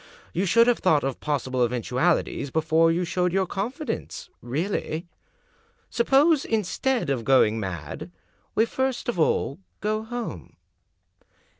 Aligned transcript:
You 0.33 0.47
should 0.47 0.65
have 0.65 0.79
thought 0.79 1.03
of 1.03 1.19
pos 1.19 1.45
sible 1.47 1.63
eventualities 1.63 2.49
before 2.49 2.91
you 2.91 3.05
showed 3.05 3.31
your 3.31 3.45
confidence— 3.45 4.31
really. 4.57 5.05
Suppose, 5.91 6.43
instead 6.43 7.11
of 7.11 7.23
going 7.23 7.59
mad, 7.59 8.09
we 8.55 8.65
first 8.65 9.07
of 9.07 9.19
all 9.19 9.59
go 9.79 10.01
home?" 10.01 10.55